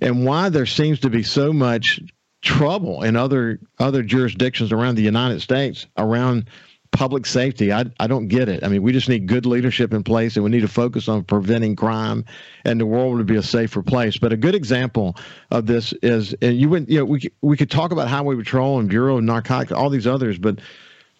[0.00, 2.00] and why there seems to be so much
[2.42, 6.48] trouble in other other jurisdictions around the United States around
[6.92, 7.72] public safety.
[7.72, 8.64] I, I don't get it.
[8.64, 11.24] I mean, we just need good leadership in place and we need to focus on
[11.24, 12.24] preventing crime
[12.64, 14.18] and the world would be a safer place.
[14.18, 15.16] But a good example
[15.50, 18.80] of this is, and you went, you know, we, we could talk about Highway Patrol
[18.80, 20.58] and Bureau of Narcotics, all these others, but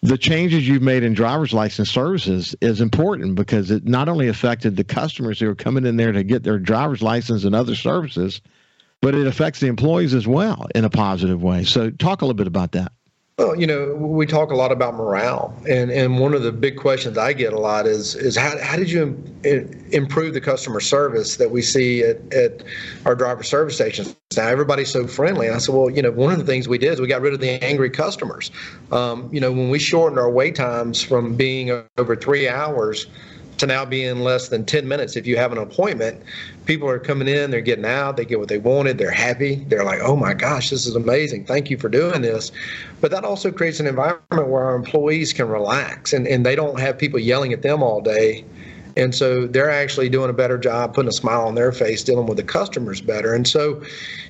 [0.01, 4.75] the changes you've made in driver's license services is important because it not only affected
[4.75, 8.41] the customers who are coming in there to get their driver's license and other services,
[9.01, 11.63] but it affects the employees as well in a positive way.
[11.63, 12.91] So talk a little bit about that.
[13.37, 16.77] Well, you know, we talk a lot about morale, and, and one of the big
[16.77, 19.17] questions I get a lot is is how, how did you
[19.91, 22.63] improve the customer service that we see at, at
[23.05, 24.15] our driver service stations?
[24.35, 25.47] Now everybody's so friendly.
[25.47, 27.21] And I said, well, you know, one of the things we did is we got
[27.21, 28.51] rid of the angry customers.
[28.91, 33.07] Um, you know, when we shortened our wait times from being over three hours
[33.61, 35.15] to now being less than 10 minutes.
[35.15, 36.21] If you have an appointment
[36.65, 39.83] people are coming in they're getting out they get what they wanted they're happy they're
[39.83, 42.51] like oh my gosh this is amazing thank you for doing this.
[42.99, 46.79] But that also creates an environment where our employees can relax and, and they don't
[46.79, 48.45] have people yelling at them all day
[48.97, 52.25] and so they're actually doing a better job putting a smile on their face, dealing
[52.25, 53.33] with the customers better.
[53.33, 53.81] And so,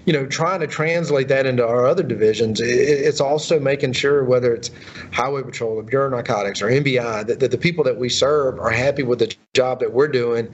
[0.05, 4.53] you know, trying to translate that into our other divisions, it's also making sure whether
[4.53, 4.71] it's
[5.11, 8.69] Highway Patrol, or Bureau Narcotics, or MBI, that, that the people that we serve are
[8.69, 10.47] happy with the job that we're doing,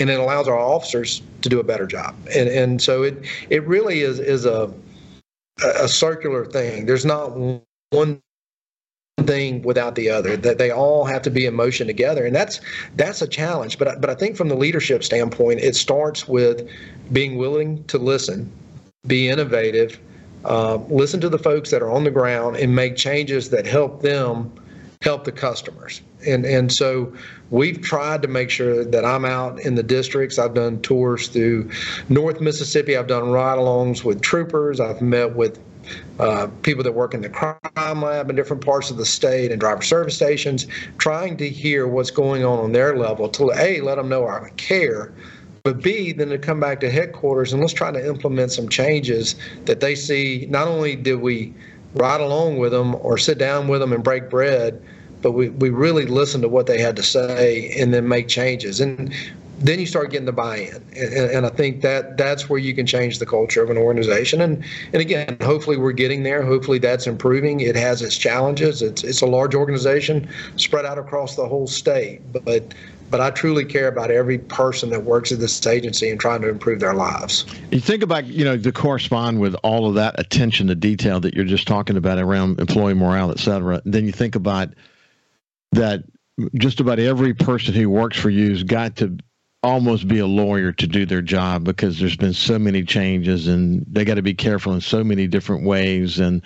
[0.00, 2.14] and it allows our officers to do a better job.
[2.34, 4.72] And and so it it really is is a
[5.64, 6.86] a circular thing.
[6.86, 7.32] There's not
[7.90, 8.20] one
[9.24, 12.24] thing without the other that they all have to be in motion together.
[12.24, 12.60] And that's
[12.96, 13.78] that's a challenge.
[13.78, 16.68] But but I think from the leadership standpoint it starts with
[17.12, 18.50] being willing to listen
[19.06, 19.98] be innovative
[20.44, 24.02] uh, listen to the folks that are on the ground and make changes that help
[24.02, 24.52] them
[25.02, 26.00] help the customers.
[26.26, 27.12] And and so
[27.50, 30.38] we've tried to make sure that I'm out in the districts.
[30.38, 31.70] I've done tours through
[32.08, 32.96] North Mississippi.
[32.96, 34.80] I've done ride-alongs with troopers.
[34.80, 35.58] I've met with
[36.18, 39.60] uh, people that work in the crime lab in different parts of the state and
[39.60, 40.66] driver service stations,
[40.98, 44.50] trying to hear what's going on on their level to A, let them know I
[44.56, 45.12] care,
[45.64, 49.36] but B, then to come back to headquarters and let's try to implement some changes
[49.64, 50.46] that they see.
[50.50, 51.54] Not only did we
[51.94, 54.82] ride along with them or sit down with them and break bread,
[55.20, 58.80] but we, we really listened to what they had to say and then make changes.
[58.80, 59.14] And
[59.62, 62.86] then you start getting the buy-in, and, and, I think that that's where you can
[62.86, 64.40] change the culture of an organization.
[64.40, 66.42] And and again, hopefully we're getting there.
[66.42, 67.60] Hopefully that's improving.
[67.60, 68.82] It has its challenges.
[68.82, 72.74] It's it's a large organization spread out across the whole state, but
[73.12, 76.48] but I truly care about every person that works at this agency and trying to
[76.48, 77.44] improve their lives.
[77.70, 81.34] You think about, you know, to correspond with all of that attention to detail that
[81.34, 83.82] you're just talking about around employee morale, et cetera.
[83.84, 84.70] Then you think about
[85.72, 86.04] that
[86.54, 89.18] just about every person who works for you has got to
[89.62, 93.84] almost be a lawyer to do their job because there's been so many changes and
[93.88, 96.18] they got to be careful in so many different ways.
[96.18, 96.42] And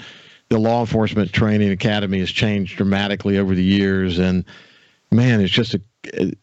[0.48, 4.18] the law enforcement training academy has changed dramatically over the years.
[4.18, 4.44] And
[5.12, 5.80] man it's just a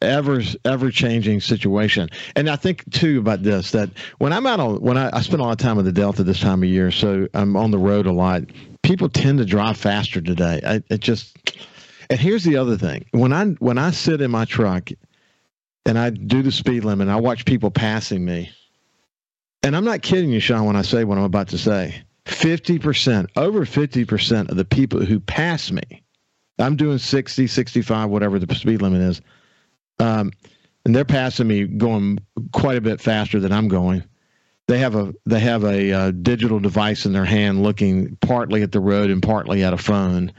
[0.01, 2.09] ever ever changing situation.
[2.35, 5.41] And i think too about this that when i'm out on when I, I spend
[5.41, 7.77] a lot of time with the delta this time of year so i'm on the
[7.77, 8.43] road a lot
[8.83, 10.61] people tend to drive faster today.
[10.63, 11.35] I, it just
[12.09, 13.05] and here's the other thing.
[13.11, 14.89] When i when i sit in my truck
[15.85, 17.07] and I do the speed limit.
[17.07, 18.51] I watch people passing me.
[19.61, 22.03] And I'm not kidding you, Sean, when I say what I'm about to say.
[22.25, 26.03] 50%, over 50% of the people who pass me,
[26.59, 29.21] I'm doing 60, 65, whatever the speed limit is,
[29.99, 30.31] um,
[30.85, 32.19] and they're passing me going
[32.51, 34.03] quite a bit faster than I'm going.
[34.67, 38.61] They have a they have a, a uh, digital device in their hand, looking partly
[38.61, 40.31] at the road and partly at a phone.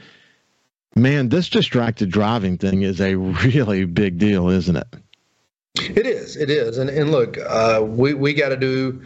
[0.95, 4.87] Man, this distracted driving thing is a really big deal, isn't it?
[5.77, 6.35] It is.
[6.37, 6.77] It is.
[6.77, 9.01] And and look, uh, we we got to do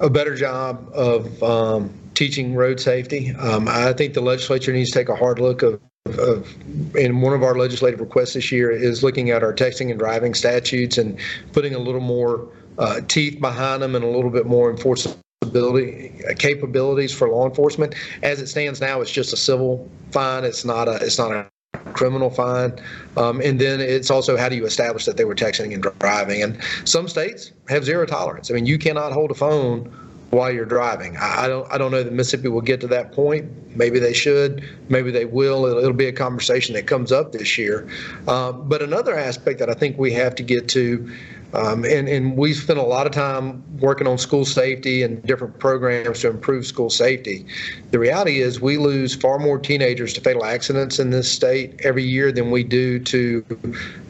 [0.00, 3.32] a better job of um, teaching road safety.
[3.32, 5.80] Um, I think the legislature needs to take a hard look of,
[6.18, 6.54] of,
[6.96, 10.34] and one of our legislative requests this year is looking at our texting and driving
[10.34, 11.18] statutes and
[11.52, 16.34] putting a little more uh, teeth behind them and a little bit more enforceability uh,
[16.38, 17.94] capabilities for law enforcement.
[18.22, 20.44] As it stands now, it's just a civil fine.
[20.44, 21.46] It's not a it's not a
[21.94, 22.72] criminal fine.
[23.16, 26.42] Um, and then it's also how do you establish that they were texting and driving?
[26.42, 28.50] And some states have zero tolerance.
[28.50, 29.92] I mean, you cannot hold a phone
[30.30, 31.16] while you're driving.
[31.16, 33.50] I, don't I don't know that Mississippi will get to that point.
[33.76, 34.68] Maybe they should.
[34.88, 35.66] Maybe they will.
[35.66, 37.88] It'll, it'll be a conversation that comes up this year.
[38.26, 41.10] Um, but another aspect that I think we have to get to
[41.54, 45.58] um, and, and we spent a lot of time working on school safety and different
[45.58, 47.46] programs to improve school safety.
[47.90, 52.04] The reality is, we lose far more teenagers to fatal accidents in this state every
[52.04, 53.44] year than we do to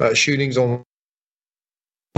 [0.00, 0.82] uh, shootings on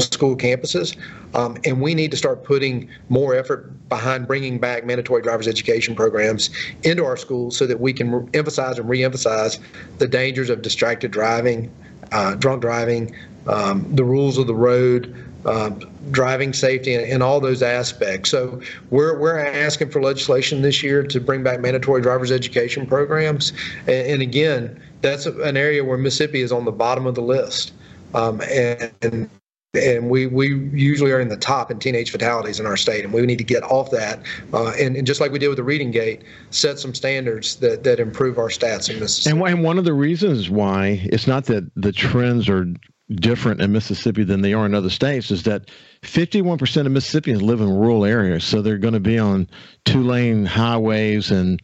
[0.01, 0.97] school campuses.
[1.35, 5.95] Um, and we need to start putting more effort behind bringing back mandatory driver's education
[5.95, 6.51] programs
[6.85, 9.59] into our schools so that we can emphasize and re-emphasize
[9.99, 11.71] the dangers of distracted driving,
[12.13, 13.15] uh, drunk driving,
[13.49, 15.71] um, the rules of the road, uh,
[16.11, 18.31] driving safety, and, and, all those aspects.
[18.31, 23.53] So we're we're asking for legislation this year to bring back mandatory driver's education programs,
[23.87, 27.73] and, and again, that's an area where Mississippi is on the bottom of the list.
[28.15, 29.29] Um, and,
[29.75, 33.13] and we, we usually are in the top in teenage fatalities in our state, and
[33.13, 34.21] we need to get off that.
[34.53, 37.85] Uh, and, and, just like we did with the reading gate, set some standards that,
[37.85, 39.39] that improve our stats in Mississippi.
[39.39, 42.67] And, and one of the reasons why it's not that the trends are
[43.15, 45.71] different in Mississippi than they are in other states is that
[46.03, 49.49] 51% of Mississippians live in rural areas, so they're going to be on
[49.85, 51.63] two-lane highways and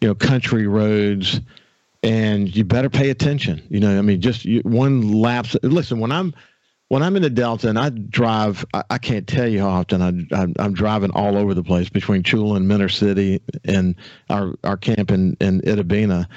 [0.00, 1.40] you know country roads,
[2.02, 3.62] and you better pay attention.
[3.70, 5.56] You know, I mean, just one lapse.
[5.62, 6.34] Listen, when I'm
[6.92, 10.02] when I'm in the Delta and I drive, I, I can't tell you how often
[10.02, 13.94] I, I, am driving all over the place between Tchula and Minter City and
[14.28, 16.28] our, our camp in, in Itta Bena.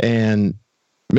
[0.00, 0.56] And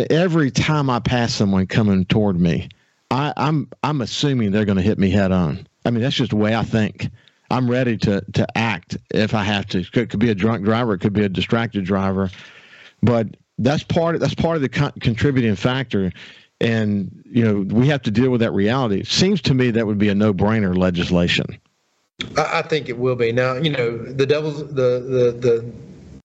[0.09, 2.69] every time I pass someone coming toward me,
[3.11, 5.67] I, I'm I'm assuming they're going to hit me head on.
[5.85, 7.09] I mean, that's just the way I think.
[7.51, 9.79] I'm ready to to act if I have to.
[9.79, 12.31] It could, could be a drunk driver, it could be a distracted driver,
[13.03, 16.11] but that's part of, that's part of the con- contributing factor
[16.61, 18.99] and you know we have to deal with that reality.
[18.99, 21.45] It seems to me that would be a no-brainer legislation.
[22.37, 23.33] I, think it will be.
[23.33, 25.71] Now, you know, the devil's the the the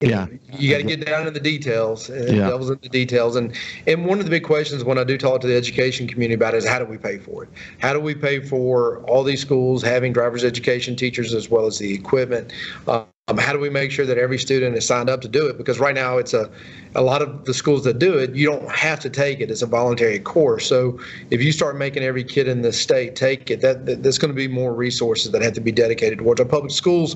[0.01, 0.27] yeah.
[0.59, 2.49] You got to get down in the details and yeah.
[2.49, 3.37] devil's in the details.
[3.37, 3.55] And
[3.87, 6.55] and one of the big questions when i do talk to the education community about
[6.55, 7.51] it is how do we pay for it?
[7.81, 11.79] How do we pay for all these schools having driver's education teachers as well as
[11.79, 12.51] the equipment?
[12.89, 15.47] Uh, um, how do we make sure that every student is signed up to do
[15.47, 15.57] it?
[15.57, 16.51] Because right now it's a,
[16.97, 19.51] a lot of the schools that do it, you don't have to take it.
[19.51, 20.66] It's a voluntary course.
[20.66, 20.99] So
[21.31, 24.33] if you start making every kid in the state take it, that, that there's going
[24.33, 27.14] to be more resources that have to be dedicated towards our public schools.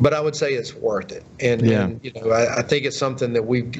[0.00, 1.24] But I would say it's worth it.
[1.40, 1.84] And, yeah.
[1.84, 3.70] and you know, I, I think it's something that we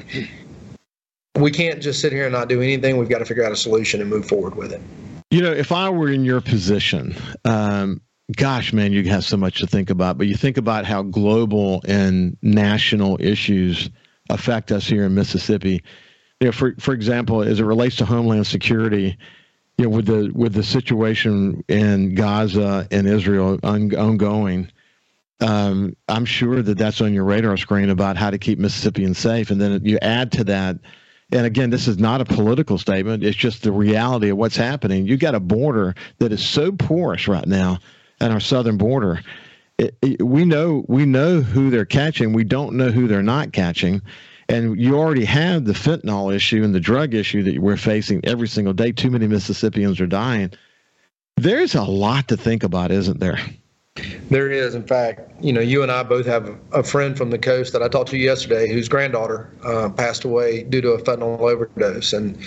[1.35, 2.97] we can't just sit here and not do anything.
[2.97, 4.81] We've got to figure out a solution and move forward with it.
[5.31, 7.15] You know, if I were in your position,
[7.45, 8.01] um,
[8.35, 10.17] gosh, man, you have so much to think about.
[10.17, 13.89] But you think about how global and national issues
[14.29, 15.83] affect us here in Mississippi.
[16.39, 19.17] You know, for for example, as it relates to homeland security,
[19.77, 24.71] you know, with the with the situation in Gaza and Israel on, ongoing,
[25.41, 29.51] um, I'm sure that that's on your radar screen about how to keep Mississippians safe.
[29.51, 30.77] And then you add to that,
[31.31, 35.07] and again, this is not a political statement; it's just the reality of what's happening.
[35.07, 37.79] You've got a border that is so porous right now
[38.21, 39.21] at our southern border.
[39.77, 42.33] It, it, we know we know who they're catching.
[42.33, 44.01] We don't know who they're not catching.
[44.49, 48.47] And you already have the fentanyl issue and the drug issue that we're facing every
[48.47, 48.91] single day.
[48.91, 50.51] Too many Mississippians are dying.
[51.37, 53.39] There's a lot to think about, isn't there?
[54.29, 54.75] There is.
[54.75, 57.81] In fact, you know, you and I both have a friend from the coast that
[57.81, 62.13] I talked to yesterday whose granddaughter uh, passed away due to a fentanyl overdose.
[62.13, 62.37] And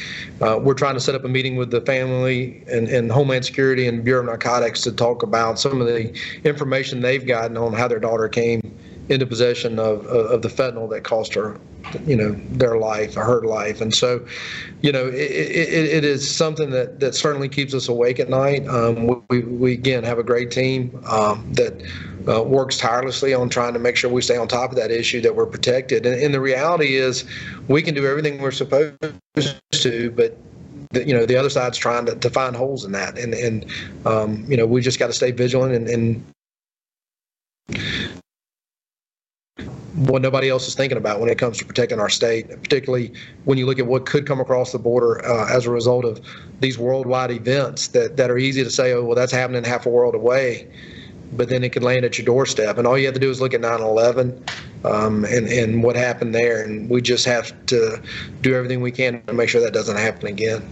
[0.41, 3.87] uh, we're trying to set up a meeting with the family and, and Homeland Security
[3.87, 7.89] and Bureau of Narcotics to talk about some of the information they've gotten on how
[7.89, 8.61] their daughter came
[9.09, 11.59] into possession of, of the fentanyl that cost her,
[12.07, 13.81] you know, their life her life.
[13.81, 14.25] And so,
[14.81, 18.67] you know, it, it, it is something that, that certainly keeps us awake at night.
[18.69, 21.83] Um, we, we, again, have a great team um, that
[22.29, 25.21] uh, works tirelessly on trying to make sure we stay on top of that issue,
[25.21, 26.07] that we're protected.
[26.07, 27.25] And, and the reality is
[27.69, 28.97] we can do everything we're supposed
[29.73, 30.39] to, but
[30.93, 33.67] the, you know the other side's trying to, to find holes in that and and
[34.05, 36.25] um, you know we just got to stay vigilant and, and
[39.95, 43.13] what nobody else is thinking about when it comes to protecting our state, particularly
[43.45, 46.21] when you look at what could come across the border uh, as a result of
[46.61, 49.91] these worldwide events that, that are easy to say, oh, well, that's happening half a
[49.91, 50.67] world away,
[51.35, 52.79] but then it could land at your doorstep.
[52.79, 54.45] And all you have to do is look at 9 11
[54.85, 56.63] um, and, and what happened there.
[56.63, 58.01] And we just have to
[58.41, 60.67] do everything we can to make sure that doesn't happen again.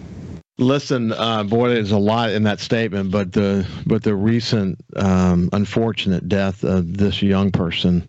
[0.56, 5.48] Listen, uh, boy, there's a lot in that statement, but the but the recent um,
[5.54, 8.06] unfortunate death of this young person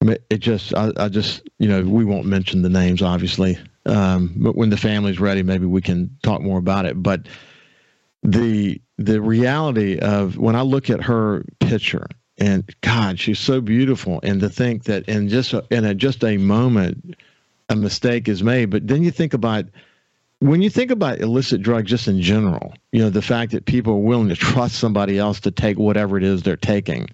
[0.00, 3.58] it just I, I, just you know we won't mention the names obviously.
[3.86, 7.02] Um, but when the family's ready maybe we can talk more about it.
[7.02, 7.26] But
[8.22, 12.04] the the reality of when i look at her picture
[12.36, 16.24] and god she's so beautiful and to think that in just a, in a, just
[16.24, 17.14] a moment
[17.68, 18.70] a mistake is made.
[18.70, 19.66] But then you think about
[20.40, 23.94] when you think about illicit drugs just in general you know the fact that people
[23.94, 27.08] are willing to trust somebody else to take whatever it is they're taking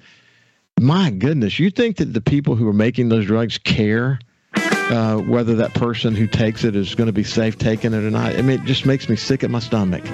[0.80, 4.18] my goodness, you think that the people who are making those drugs care
[4.90, 8.10] uh, whether that person who takes it is going to be safe taking it or
[8.10, 8.37] not?
[8.37, 10.04] I mean, it just makes me sick at my stomach.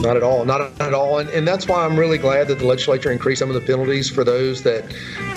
[0.00, 0.44] Not at all.
[0.44, 1.18] Not at all.
[1.18, 4.10] And, and that's why I'm really glad that the legislature increased some of the penalties
[4.10, 4.84] for those that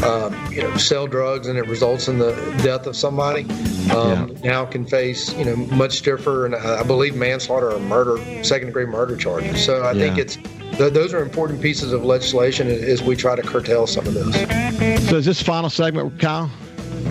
[0.04, 3.43] um, you know sell drugs and it results in the death of somebody.
[3.91, 4.51] Um, yeah.
[4.51, 8.68] Now can face you know much stiffer and uh, I believe manslaughter or murder, second
[8.68, 9.64] degree murder charges.
[9.64, 9.99] So I yeah.
[9.99, 10.38] think it's
[10.78, 15.09] th- those are important pieces of legislation as we try to curtail some of this.
[15.09, 16.49] So is this final segment, Kyle?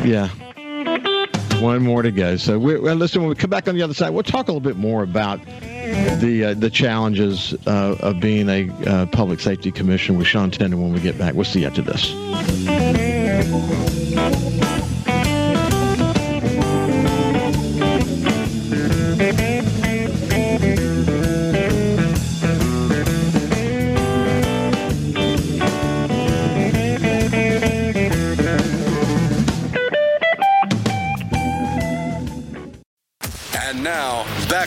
[0.04, 0.28] Yeah.
[1.60, 2.36] One more to go.
[2.36, 4.60] So, we, listen, when we come back on the other side, we'll talk a little
[4.60, 5.40] bit more about
[6.20, 10.80] the uh, the challenges uh, of being a uh, public safety commissioner with Sean Tindell
[10.80, 11.34] when we get back.
[11.34, 12.12] We'll see you after this.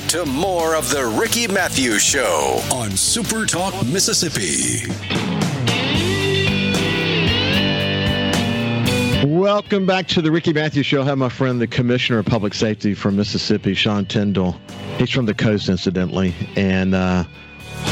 [0.09, 4.89] To more of the Ricky Mathews Show on SuperTalk Mississippi.
[9.23, 11.03] Welcome back to the Ricky Mathews Show.
[11.03, 14.59] I have my friend, the Commissioner of Public Safety from Mississippi, Sean Tindell.
[14.97, 17.25] He's from the coast, incidentally, and uh,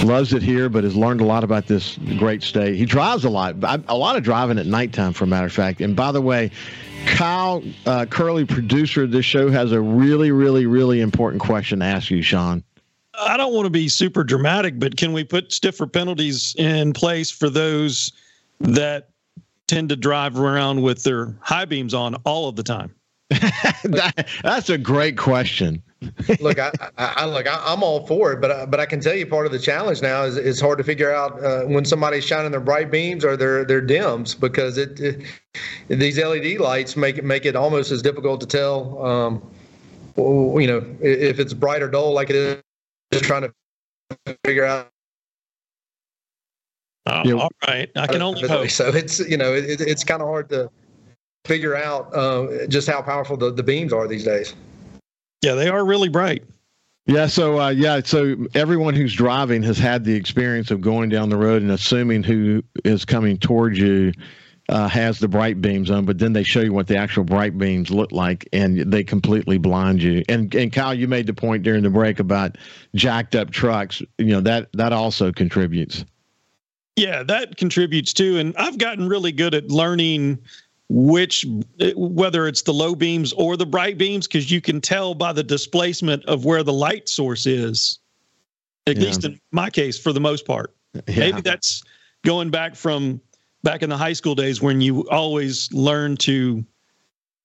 [0.04, 2.76] loves it here, but has learned a lot about this great state.
[2.76, 3.56] He drives a lot,
[3.88, 5.82] a lot of driving at nighttime, for a matter of fact.
[5.82, 6.52] And by the way,
[7.06, 11.86] Kyle uh, Curley, producer of this show, has a really, really, really important question to
[11.86, 12.64] ask you, Sean.
[13.20, 17.32] I don't want to be super dramatic, but can we put stiffer penalties in place
[17.32, 18.12] for those
[18.60, 19.10] that
[19.68, 22.94] tend to drive around with their high beams on all of the time?
[23.84, 25.84] that, that's a great question.
[26.40, 29.02] look, I, I, I look, I, am all for it, but I, but I can
[29.02, 31.86] tell you part of the challenge now is it's hard to figure out uh, when
[31.86, 35.24] somebody's shining their bright beams or their their dims because it, it,
[35.88, 39.52] these LED lights make it make it almost as difficult to tell, um,
[40.16, 42.64] you know, if it's bright or dull, like it is
[43.12, 44.90] just trying to figure out.
[47.08, 47.34] Oh, yeah.
[47.34, 48.70] All right, I can only hope.
[48.70, 50.70] So it's you know it, it's kind of hard to
[51.48, 54.54] figure out uh, just how powerful the, the beams are these days.
[55.42, 56.44] Yeah, they are really bright.
[57.06, 61.30] Yeah, so uh, yeah, so everyone who's driving has had the experience of going down
[61.30, 64.12] the road and assuming who is coming towards you
[64.70, 67.58] uh, has the bright beams on, but then they show you what the actual bright
[67.58, 70.24] beams look like, and they completely blind you.
[70.28, 72.58] And and Kyle, you made the point during the break about
[72.94, 74.02] jacked up trucks.
[74.18, 76.04] You know that that also contributes.
[76.98, 78.40] Yeah, that contributes too.
[78.40, 80.40] And I've gotten really good at learning
[80.90, 81.46] which
[81.80, 85.34] eh, whether it's the low beams or the bright beams because you can tell by
[85.34, 88.00] the displacement of where the light source is
[88.88, 89.04] at yeah.
[89.04, 91.02] least in my case for the most part yeah.
[91.18, 91.84] maybe that's
[92.24, 93.20] going back from
[93.64, 96.66] back in the high school days when you always learn to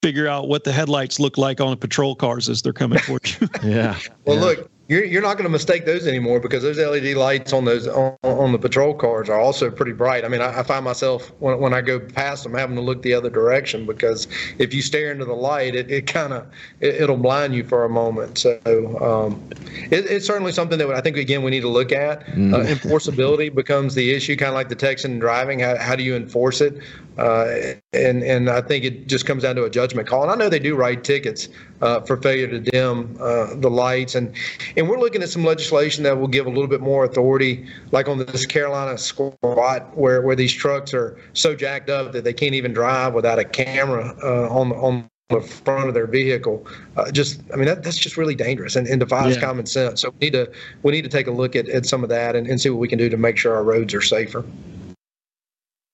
[0.03, 3.40] figure out what the headlights look like on a patrol cars as they're coming towards
[3.40, 4.43] you yeah well yeah.
[4.43, 7.88] look you're, you're not going to mistake those anymore because those LED lights on those
[7.88, 10.22] on, on the patrol cars are also pretty bright.
[10.22, 13.01] I mean, I, I, find myself when, when I go past them having to look
[13.01, 14.28] the other direction because
[14.59, 16.47] if you stare into the light, it, it kind of
[16.80, 18.36] it, will blind you for a moment.
[18.36, 18.61] So
[19.01, 19.43] um,
[19.90, 22.26] it, it's certainly something that I think again we need to look at.
[22.26, 22.53] Mm.
[22.53, 25.61] Uh, enforceability becomes the issue, kind of like the Texan driving.
[25.61, 26.76] How, how do you enforce it?
[27.18, 30.22] Uh, and and I think it just comes down to a judgment call.
[30.22, 31.48] And I know they do write tickets
[31.80, 34.34] uh, for failure to dim uh, the lights, and
[34.76, 38.08] and we're looking at some legislation that will give a little bit more authority, like
[38.08, 42.54] on this Carolina squat, where where these trucks are so jacked up that they can't
[42.54, 46.66] even drive without a camera uh, on on the front of their vehicle.
[46.96, 49.40] Uh, just, I mean, that, that's just really dangerous and, and defies yeah.
[49.40, 50.02] common sense.
[50.02, 50.50] So we need to
[50.82, 52.78] we need to take a look at, at some of that and, and see what
[52.78, 54.44] we can do to make sure our roads are safer.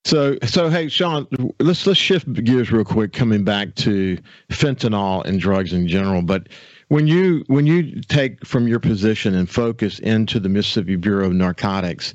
[0.05, 1.27] So, so hey, Sean,
[1.61, 4.19] let's let's shift gears real quick, coming back to
[4.51, 6.23] fentanyl and drugs in general.
[6.23, 6.49] But
[6.89, 11.33] when you when you take from your position and focus into the Mississippi Bureau of
[11.33, 12.15] Narcotics,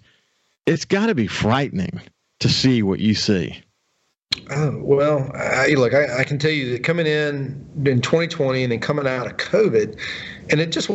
[0.66, 2.02] it's got to be frightening
[2.40, 3.62] to see what you see.
[4.50, 8.72] Uh, well, I, look, I, I, can tell you that coming in in 2020 and
[8.72, 9.98] then coming out of COVID,
[10.50, 10.90] and it just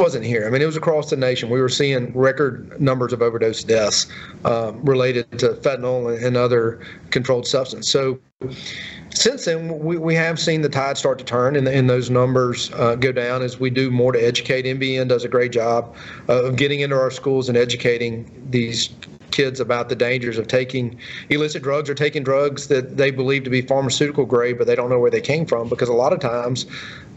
[0.00, 0.46] wasn't here.
[0.46, 1.50] I mean, it was across the nation.
[1.50, 4.06] We were seeing record numbers of overdose deaths
[4.44, 6.78] um, related to fentanyl and, other
[7.10, 7.90] controlled substance.
[7.90, 8.20] So
[9.12, 12.70] since then, we, we have seen the tide start to turn and, and those numbers
[12.74, 14.66] uh, go down as we do more to educate.
[14.66, 15.96] MBN does a great job
[16.28, 18.90] uh, of getting into our schools and educating these
[19.32, 20.96] kids about the dangers of taking
[21.28, 24.90] illicit drugs or taking drugs that they believe to be pharmaceutical grade, but they don't
[24.90, 26.66] know where they came from because a lot of times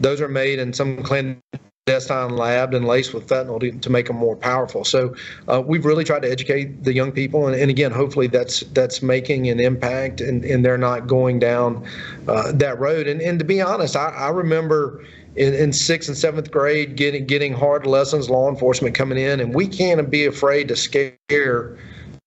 [0.00, 1.40] those are made in some clandestine
[1.86, 4.84] clandestine labbed and laced with fentanyl to, to make them more powerful.
[4.84, 5.16] So
[5.48, 9.02] uh, we've really tried to educate the young people, and, and, again, hopefully that's that's
[9.02, 11.84] making an impact, and, and they're not going down
[12.28, 13.08] uh, that road.
[13.08, 15.04] And, and to be honest, I, I remember.
[15.34, 19.54] In, in, sixth and seventh grade, getting getting hard lessons, law enforcement coming in, and
[19.54, 21.78] we can't be afraid to scare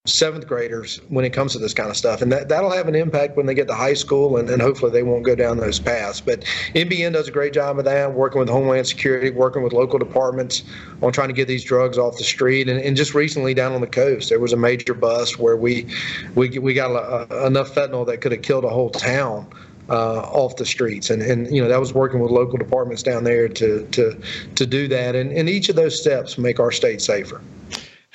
[0.06, 2.22] seventh graders when it comes to this kind of stuff.
[2.22, 4.92] And that, that'll have an impact when they get to high school, and, and hopefully
[4.92, 6.22] they won't go down those paths.
[6.22, 6.42] But
[6.76, 10.64] MBN does a great job of that, working with Homeland Security, working with local departments
[11.02, 12.70] on trying to get these drugs off the street.
[12.70, 15.88] And, and just recently down on the coast, there was a major bust where we
[16.36, 19.48] we, we got a, a, enough fentanyl that could have killed a whole town.
[19.88, 21.12] uh, off the streets.
[21.12, 24.20] And, and, you know, that was working with local departments down there to, to,
[24.56, 25.16] to do that.
[25.16, 27.40] And, and each of those steps make our state safer.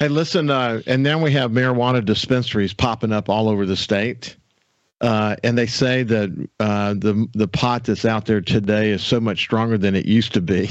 [0.01, 4.35] Hey, listen, uh, and then we have marijuana dispensaries popping up all over the state.
[5.03, 9.21] Uh, and they say that uh, the the pot that's out there today is so
[9.21, 10.71] much stronger than it used to be.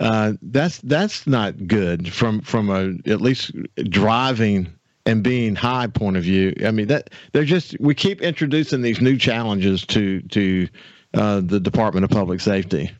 [0.00, 3.52] Uh, that's that's not good from from a at least
[3.88, 4.72] driving
[5.06, 6.52] and being high point of view.
[6.64, 10.68] I mean that they're just we keep introducing these new challenges to to
[11.14, 12.90] uh, the Department of Public Safety.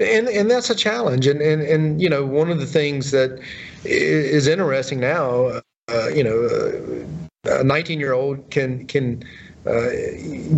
[0.00, 1.26] And and that's a challenge.
[1.26, 3.40] And and and you know one of the things that
[3.84, 7.06] is interesting now, uh, you know,
[7.44, 9.22] a 19 year old can can
[9.66, 9.90] uh,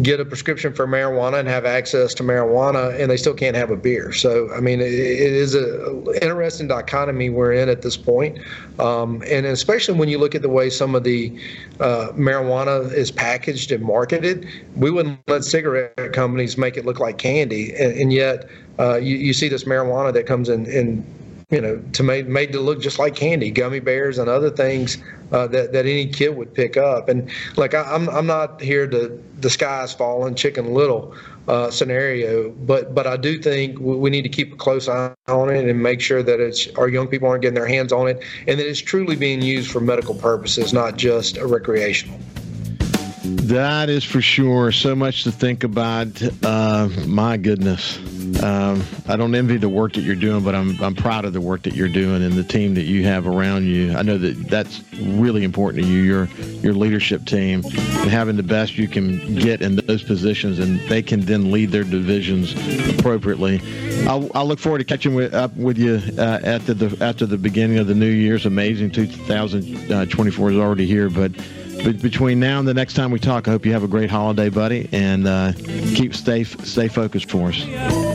[0.03, 3.71] get a prescription for marijuana and have access to marijuana, and they still can't have
[3.71, 4.13] a beer.
[4.13, 8.39] So, I mean, it, it is an interesting dichotomy we're in at this point.
[8.79, 11.37] Um, and especially when you look at the way some of the
[11.81, 14.47] uh, marijuana is packaged and marketed,
[14.77, 18.49] we wouldn't let cigarette companies make it look like candy, and, and yet
[18.79, 21.05] uh, you, you see this marijuana that comes in, in
[21.51, 24.99] you know, to made made to look just like candy, gummy bears, and other things
[25.33, 27.09] uh, that that any kid would pick up.
[27.09, 31.15] And like I, am I'm, I'm not here to the sky's falling, chicken little
[31.49, 35.49] uh, scenario, but but I do think we need to keep a close eye on
[35.49, 38.23] it and make sure that it's our young people aren't getting their hands on it,
[38.47, 42.21] and that it's truly being used for medical purposes, not just a recreational.
[43.29, 44.73] That is for sure.
[44.73, 46.09] So much to think about.
[46.43, 47.99] Uh, my goodness.
[48.43, 51.41] Um, I don't envy the work that you're doing, but I'm I'm proud of the
[51.41, 53.95] work that you're doing and the team that you have around you.
[53.95, 56.03] I know that that's really important to you.
[56.03, 56.25] Your
[56.63, 61.03] your leadership team and having the best you can get in those positions, and they
[61.03, 62.55] can then lead their divisions
[62.91, 63.61] appropriately.
[64.07, 67.37] I'll, I'll look forward to catching with, up with you uh, at the, after the
[67.37, 68.37] beginning of the new year.
[68.37, 71.33] It's amazing 2024 is already here, but
[71.85, 74.11] but between now and the next time we talk, I hope you have a great
[74.11, 75.53] holiday, buddy, and uh,
[75.95, 77.65] keep stay stay focused for us.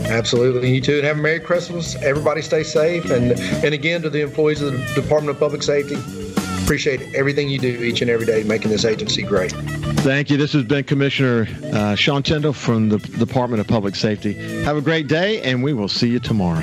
[0.08, 1.94] Absolutely, you too, and have a Merry Christmas.
[1.96, 5.96] Everybody stay safe, and and again to the employees of the Department of Public Safety,
[6.62, 9.52] appreciate everything you do each and every day, making this agency great.
[10.04, 10.36] Thank you.
[10.36, 14.34] This has been Commissioner uh, Sean Tindell from the Department of Public Safety.
[14.64, 16.62] Have a great day, and we will see you tomorrow.